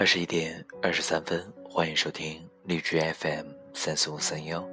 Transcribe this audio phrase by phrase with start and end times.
[0.00, 4.64] 二十一点二十三分，欢迎收听荔枝 FM 三四五三幺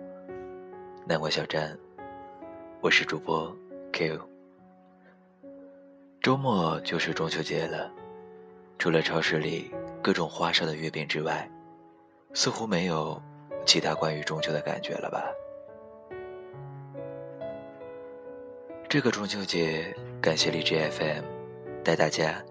[1.03, 1.75] 南瓜小站，
[2.79, 3.51] 我是主播
[3.91, 4.19] Q。
[6.21, 7.91] 周末就是中秋节了，
[8.77, 11.49] 除了超市里各种花哨的月饼之外，
[12.35, 13.19] 似乎没有
[13.65, 15.25] 其他关于中秋的感觉了吧？
[18.87, 21.23] 这个中秋节，感谢荔枝 FM
[21.83, 22.45] 带大家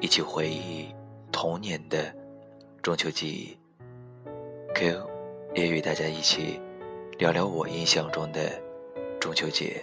[0.00, 0.88] 一起回忆
[1.30, 2.14] 童年的
[2.84, 3.56] 中秋记忆。
[4.74, 5.10] Q
[5.54, 6.60] 也与大家一起
[7.16, 8.60] 聊聊我印象中的
[9.18, 9.82] 中秋节。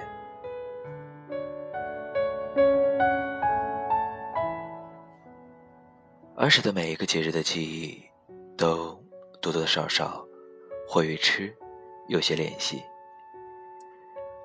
[6.36, 8.04] 儿时的每一个节日的记忆，
[8.56, 8.96] 都
[9.42, 10.24] 多多少少
[10.88, 11.52] 会与吃
[12.08, 12.84] 有些联系。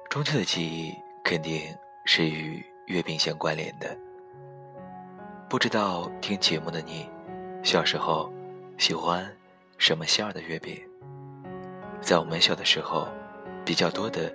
[0.09, 0.95] 中秋的记忆。
[1.27, 1.61] 肯定
[2.05, 3.99] 是与月饼相关联的。
[5.49, 7.11] 不知道听节目的你，
[7.65, 8.33] 小时候
[8.79, 9.27] 喜欢
[9.79, 10.79] 什么馅儿的月饼？
[12.03, 13.09] 在我们小的时候，
[13.65, 14.31] 比较多的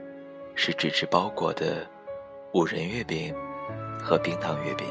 [0.56, 1.88] 是纸质包裹的
[2.53, 3.36] 五仁月饼
[4.02, 4.88] 和冰糖月饼。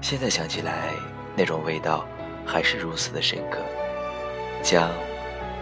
[0.00, 0.90] 现在想起来，
[1.36, 2.04] 那种味道
[2.44, 3.60] 还是如此的深刻。
[4.60, 4.90] 将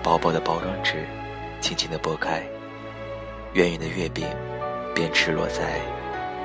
[0.02, 1.04] 薄薄的包装纸
[1.60, 2.42] 轻轻的剥开，
[3.52, 4.26] 圆圆的月饼。
[4.94, 5.78] 便赤裸在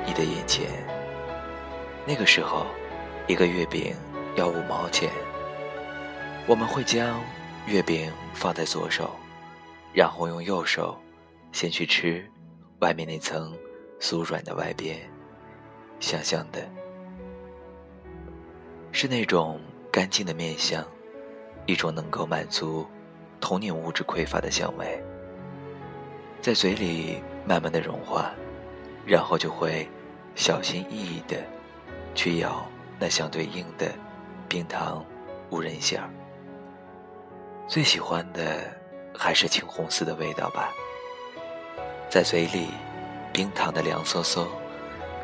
[0.06, 0.68] 你的眼前。
[2.06, 2.66] 那个时候，
[3.26, 3.96] 一个月饼
[4.36, 5.10] 要五毛钱。
[6.46, 7.20] 我们会将
[7.66, 9.10] 月饼放在左手，
[9.94, 11.00] 然后用右手
[11.52, 12.22] 先去吃
[12.80, 13.56] 外面那层
[13.98, 14.98] 酥软的外边，
[16.00, 16.70] 香香的，
[18.92, 19.58] 是那种
[19.90, 20.84] 干净的面香，
[21.64, 22.86] 一种能够满足
[23.40, 25.02] 童年物质匮乏的香味，
[26.42, 28.32] 在嘴里慢慢的融化。
[29.06, 29.86] 然后就会
[30.34, 31.36] 小心翼翼的
[32.14, 32.66] 去咬
[32.98, 33.92] 那相对应的
[34.48, 35.04] 冰糖
[35.50, 36.08] 五仁馅儿。
[37.66, 38.60] 最喜欢的
[39.16, 40.72] 还是青红丝的味道吧，
[42.10, 42.68] 在嘴里，
[43.32, 44.46] 冰糖的凉飕飕，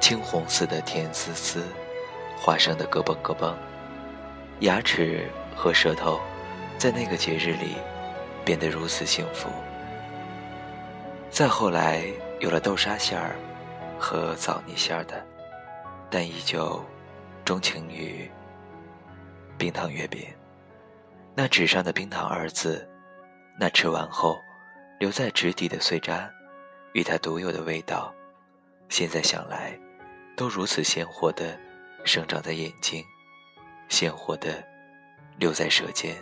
[0.01, 1.63] 青红丝的甜丝丝，
[2.39, 3.55] 花生的咯嘣咯嘣，
[4.61, 6.21] 牙齿和舌头
[6.79, 7.77] 在那个节日里
[8.45, 9.49] 变得如此幸福。
[11.31, 12.05] 再后来
[12.41, 13.37] 有了豆沙馅儿。
[14.03, 15.23] 和枣泥馅儿的，
[16.11, 16.83] 但依旧
[17.45, 18.31] 钟情于
[19.59, 20.27] 冰糖月饼。
[21.35, 22.87] 那纸上的“冰糖”二字，
[23.59, 24.39] 那吃完后
[24.99, 26.31] 留在纸底的碎渣，
[26.93, 28.13] 与它独有的味道，
[28.91, 29.79] 现在想来，
[30.37, 31.59] 都如此鲜活的
[32.05, 33.03] 生长在眼睛，
[33.89, 34.63] 鲜活的
[35.39, 36.15] 留在舌尖。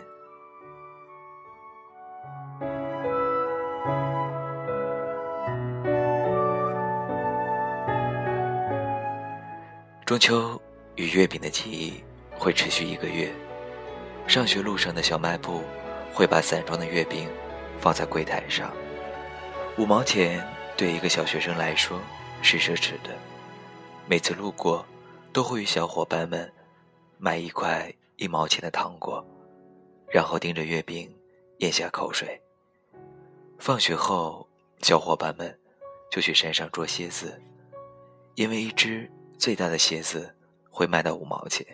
[10.05, 10.59] 中秋
[10.95, 13.29] 与月饼的记忆会持续一个月。
[14.29, 15.63] 上学路上的小卖部
[16.13, 17.27] 会把散装的月饼
[17.79, 18.71] 放在柜台上，
[19.75, 20.47] 五毛钱
[20.77, 21.99] 对一个小学生来说
[22.43, 23.09] 是奢侈的。
[24.07, 24.85] 每次路过，
[25.33, 26.47] 都会与小伙伴们
[27.17, 29.25] 买一块一毛钱的糖果，
[30.11, 31.11] 然后盯着月饼
[31.57, 32.39] 咽下口水。
[33.57, 34.47] 放学后，
[34.83, 35.59] 小伙伴们
[36.11, 37.41] 就去山上捉蝎子，
[38.35, 39.11] 因为一只。
[39.39, 40.35] 最大的蝎子
[40.69, 41.65] 会卖到五毛钱，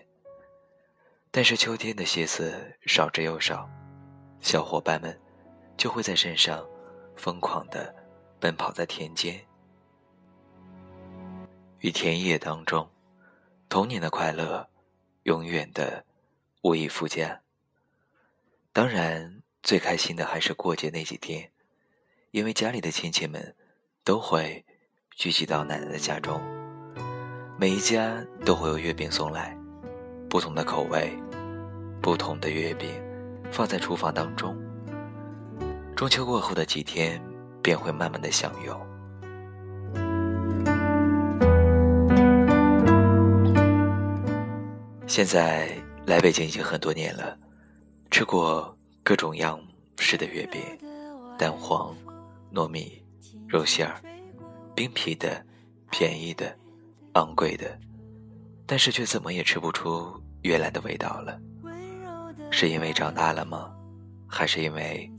[1.35, 3.69] 但是秋天的蝎子少之又少，
[4.39, 5.19] 小伙伴们
[5.75, 6.65] 就会在山上
[7.17, 7.93] 疯狂地
[8.39, 9.45] 奔跑在田间，
[11.81, 12.89] 与田野当中，
[13.67, 14.65] 童年的快乐
[15.23, 16.05] 永远的
[16.61, 17.41] 无以复加。
[18.71, 21.51] 当然，最开心的还是过节那几天，
[22.31, 23.53] 因为家里的亲戚们
[24.05, 24.65] 都会
[25.11, 26.41] 聚集到奶奶的家中。
[27.59, 29.53] 每一家都会有月饼送来，
[30.29, 31.13] 不同的口味，
[32.01, 32.89] 不同的月饼，
[33.51, 34.55] 放在厨房当中。
[35.95, 37.21] 中秋过后的几天，
[37.61, 38.79] 便会慢慢的享用。
[45.07, 45.69] 现在
[46.05, 47.37] 来北京已经很多年了，
[48.11, 49.59] 吃过各种样
[49.97, 50.61] 式的月饼，
[51.37, 51.95] 蛋黄、
[52.53, 53.01] 糯米、
[53.47, 53.95] 肉馅儿、
[54.75, 55.43] 冰皮的、
[55.89, 56.55] 便宜的。
[57.13, 57.79] 昂贵的，
[58.65, 61.39] 但是却怎么也吃不出原来的味道了。
[62.51, 63.71] 是因为长大了吗？
[64.27, 65.11] 还是因为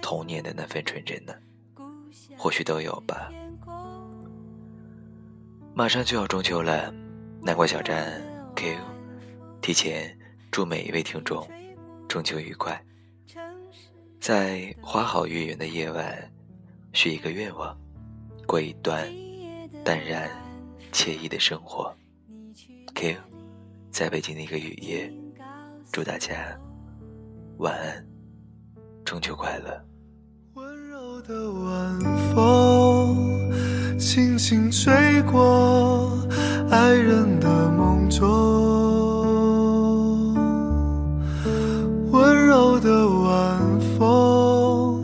[0.00, 1.34] 童年的那份纯真呢？
[2.36, 3.30] 或许都有吧。
[5.74, 6.92] 马上就要中秋了，
[7.42, 8.22] 南瓜小站
[8.54, 8.76] Q
[9.60, 10.16] 提前
[10.50, 11.46] 祝每一位听众
[12.08, 12.80] 中秋愉快。
[14.20, 16.32] 在花好月圆的夜晚，
[16.92, 17.76] 许一个愿望，
[18.46, 19.06] 过一段
[19.84, 20.30] 淡然。
[20.92, 21.92] 惬意的生活
[22.94, 23.16] ，Q，
[23.90, 25.12] 在北京的一个雨夜，
[25.94, 26.34] 祝大家
[27.58, 28.04] 晚安，
[29.04, 29.80] 中秋快乐。
[30.54, 32.00] 温柔的晚
[32.34, 33.16] 风
[33.96, 34.92] 轻轻吹
[35.22, 36.18] 过
[36.68, 38.26] 爱人的梦中，
[42.10, 45.00] 温柔的晚风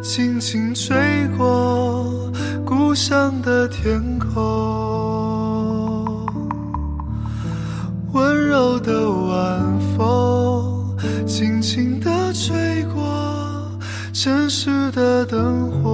[0.00, 2.30] 轻轻吹过
[2.64, 4.38] 故乡的天空。
[8.12, 10.27] 温柔的晚风，
[11.38, 13.78] 轻轻地吹过
[14.12, 15.86] 城市的灯火。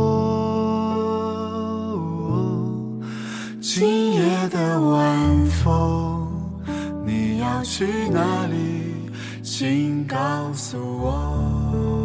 [3.60, 6.26] 今夜的晚风，
[7.04, 9.10] 你要去哪里？
[9.42, 10.16] 请告
[10.54, 12.03] 诉我。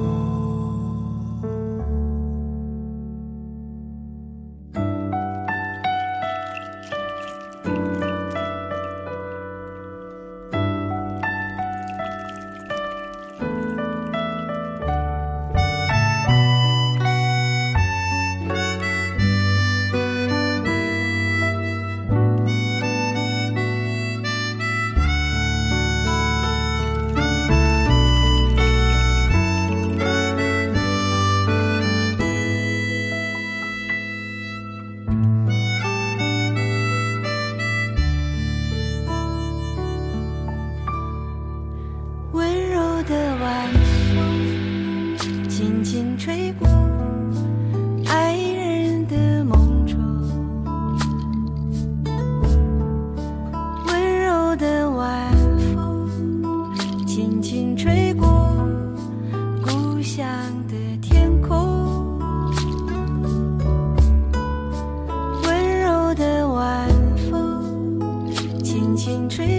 [69.29, 69.58] tree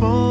[0.00, 0.29] phone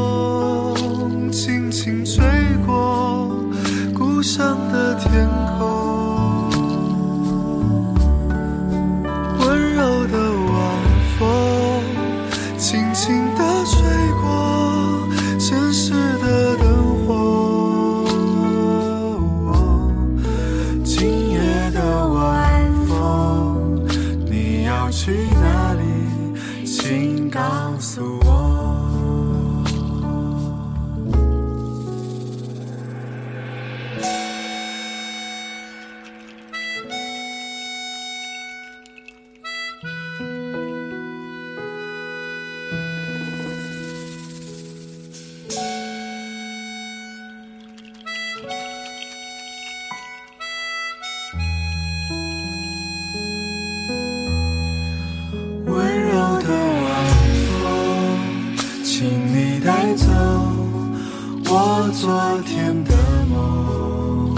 [61.92, 62.96] 昨天的
[63.30, 64.36] 梦，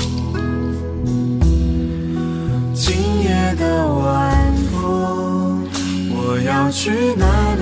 [2.74, 5.68] 今夜的晚风，
[6.10, 7.62] 我要去哪里？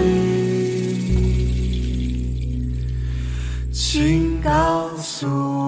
[3.71, 5.58] 请告诉我。